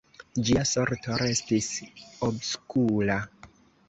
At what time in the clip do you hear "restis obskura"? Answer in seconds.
1.21-3.19